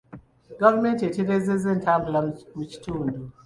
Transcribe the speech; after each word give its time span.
Gavumenti 0.61 1.01
etereezezza 1.09 1.67
entambula 1.75 2.19
mu 2.55 2.63
kitundu. 2.71 3.19